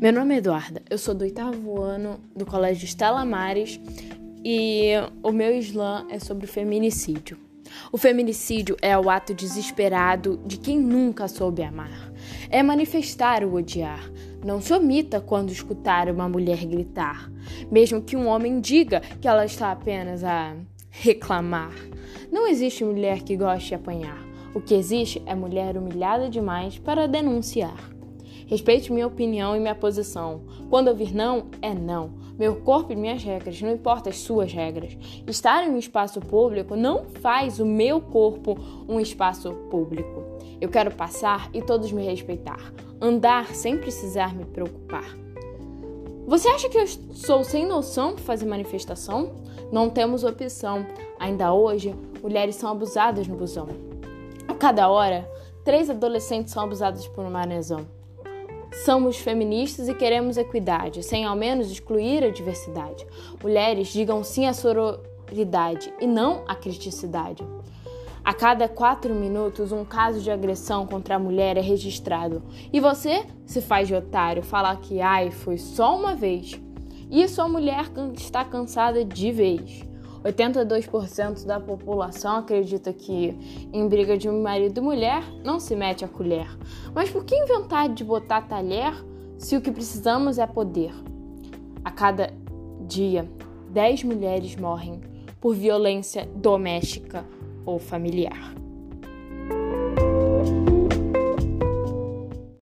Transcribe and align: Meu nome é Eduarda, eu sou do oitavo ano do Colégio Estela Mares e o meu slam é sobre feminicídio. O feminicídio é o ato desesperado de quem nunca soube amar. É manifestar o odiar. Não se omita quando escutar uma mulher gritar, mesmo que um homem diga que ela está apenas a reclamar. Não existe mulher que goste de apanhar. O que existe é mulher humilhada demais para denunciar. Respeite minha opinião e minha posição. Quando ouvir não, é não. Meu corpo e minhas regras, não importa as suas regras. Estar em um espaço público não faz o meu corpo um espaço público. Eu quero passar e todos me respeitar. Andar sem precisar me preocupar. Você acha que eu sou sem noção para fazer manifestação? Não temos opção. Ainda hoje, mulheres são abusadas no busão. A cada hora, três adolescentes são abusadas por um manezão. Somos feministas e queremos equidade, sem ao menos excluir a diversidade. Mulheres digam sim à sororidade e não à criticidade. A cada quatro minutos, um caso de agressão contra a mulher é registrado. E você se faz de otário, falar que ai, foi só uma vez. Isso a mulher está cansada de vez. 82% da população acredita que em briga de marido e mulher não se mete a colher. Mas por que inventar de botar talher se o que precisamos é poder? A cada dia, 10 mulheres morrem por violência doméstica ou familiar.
Meu 0.00 0.12
nome 0.12 0.32
é 0.32 0.38
Eduarda, 0.38 0.80
eu 0.88 0.96
sou 0.96 1.12
do 1.12 1.22
oitavo 1.22 1.82
ano 1.82 2.20
do 2.36 2.46
Colégio 2.46 2.84
Estela 2.84 3.24
Mares 3.24 3.80
e 4.44 4.92
o 5.24 5.32
meu 5.32 5.52
slam 5.58 6.06
é 6.08 6.20
sobre 6.20 6.46
feminicídio. 6.46 7.36
O 7.90 7.98
feminicídio 7.98 8.76
é 8.80 8.96
o 8.96 9.10
ato 9.10 9.34
desesperado 9.34 10.40
de 10.46 10.56
quem 10.56 10.78
nunca 10.78 11.26
soube 11.26 11.64
amar. 11.64 12.12
É 12.48 12.62
manifestar 12.62 13.42
o 13.42 13.54
odiar. 13.54 14.08
Não 14.44 14.60
se 14.60 14.72
omita 14.72 15.20
quando 15.20 15.50
escutar 15.50 16.08
uma 16.08 16.28
mulher 16.28 16.64
gritar, 16.64 17.28
mesmo 17.68 18.00
que 18.00 18.14
um 18.16 18.28
homem 18.28 18.60
diga 18.60 19.00
que 19.20 19.26
ela 19.26 19.44
está 19.44 19.72
apenas 19.72 20.22
a 20.22 20.54
reclamar. 20.90 21.74
Não 22.30 22.46
existe 22.46 22.84
mulher 22.84 23.22
que 23.22 23.36
goste 23.36 23.70
de 23.70 23.74
apanhar. 23.74 24.24
O 24.54 24.60
que 24.60 24.74
existe 24.74 25.20
é 25.26 25.34
mulher 25.34 25.76
humilhada 25.76 26.30
demais 26.30 26.78
para 26.78 27.08
denunciar. 27.08 27.97
Respeite 28.48 28.90
minha 28.90 29.06
opinião 29.06 29.54
e 29.54 29.60
minha 29.60 29.74
posição. 29.74 30.40
Quando 30.70 30.88
ouvir 30.88 31.14
não, 31.14 31.48
é 31.60 31.74
não. 31.74 32.10
Meu 32.38 32.56
corpo 32.56 32.92
e 32.92 32.96
minhas 32.96 33.22
regras, 33.22 33.60
não 33.60 33.70
importa 33.70 34.08
as 34.08 34.16
suas 34.16 34.50
regras. 34.50 34.96
Estar 35.26 35.64
em 35.64 35.70
um 35.70 35.76
espaço 35.76 36.18
público 36.18 36.74
não 36.74 37.04
faz 37.20 37.60
o 37.60 37.66
meu 37.66 38.00
corpo 38.00 38.58
um 38.88 38.98
espaço 38.98 39.52
público. 39.70 40.24
Eu 40.58 40.70
quero 40.70 40.90
passar 40.90 41.50
e 41.52 41.60
todos 41.60 41.92
me 41.92 42.02
respeitar. 42.02 42.72
Andar 42.98 43.54
sem 43.54 43.76
precisar 43.76 44.34
me 44.34 44.46
preocupar. 44.46 45.14
Você 46.26 46.48
acha 46.48 46.70
que 46.70 46.78
eu 46.78 46.86
sou 46.86 47.44
sem 47.44 47.66
noção 47.66 48.14
para 48.14 48.24
fazer 48.24 48.46
manifestação? 48.46 49.32
Não 49.70 49.90
temos 49.90 50.24
opção. 50.24 50.86
Ainda 51.20 51.52
hoje, 51.52 51.94
mulheres 52.22 52.56
são 52.56 52.70
abusadas 52.70 53.28
no 53.28 53.36
busão. 53.36 53.68
A 54.46 54.54
cada 54.54 54.88
hora, 54.88 55.30
três 55.64 55.90
adolescentes 55.90 56.54
são 56.54 56.64
abusadas 56.64 57.06
por 57.06 57.26
um 57.26 57.30
manezão. 57.30 57.97
Somos 58.70 59.16
feministas 59.16 59.88
e 59.88 59.94
queremos 59.94 60.36
equidade, 60.36 61.02
sem 61.02 61.24
ao 61.24 61.34
menos 61.34 61.70
excluir 61.70 62.22
a 62.22 62.30
diversidade. 62.30 63.06
Mulheres 63.42 63.88
digam 63.88 64.22
sim 64.22 64.46
à 64.46 64.52
sororidade 64.52 65.92
e 66.00 66.06
não 66.06 66.44
à 66.46 66.54
criticidade. 66.54 67.42
A 68.24 68.34
cada 68.34 68.68
quatro 68.68 69.14
minutos, 69.14 69.72
um 69.72 69.84
caso 69.84 70.20
de 70.20 70.30
agressão 70.30 70.86
contra 70.86 71.16
a 71.16 71.18
mulher 71.18 71.56
é 71.56 71.62
registrado. 71.62 72.42
E 72.70 72.78
você 72.78 73.24
se 73.46 73.62
faz 73.62 73.88
de 73.88 73.94
otário, 73.94 74.42
falar 74.42 74.76
que 74.76 75.00
ai, 75.00 75.30
foi 75.30 75.56
só 75.56 75.96
uma 75.96 76.14
vez. 76.14 76.60
Isso 77.10 77.40
a 77.40 77.48
mulher 77.48 77.86
está 78.14 78.44
cansada 78.44 79.02
de 79.02 79.32
vez. 79.32 79.82
82% 80.24 81.46
da 81.46 81.60
população 81.60 82.36
acredita 82.36 82.92
que 82.92 83.36
em 83.72 83.88
briga 83.88 84.16
de 84.16 84.28
marido 84.28 84.78
e 84.78 84.80
mulher 84.80 85.22
não 85.44 85.60
se 85.60 85.76
mete 85.76 86.04
a 86.04 86.08
colher. 86.08 86.48
Mas 86.94 87.10
por 87.10 87.24
que 87.24 87.36
inventar 87.36 87.88
de 87.88 88.04
botar 88.04 88.42
talher 88.42 88.92
se 89.38 89.56
o 89.56 89.60
que 89.60 89.70
precisamos 89.70 90.38
é 90.38 90.46
poder? 90.46 90.92
A 91.84 91.90
cada 91.90 92.32
dia, 92.86 93.28
10 93.70 94.04
mulheres 94.04 94.56
morrem 94.56 95.00
por 95.40 95.54
violência 95.54 96.28
doméstica 96.34 97.24
ou 97.64 97.78
familiar. 97.78 98.54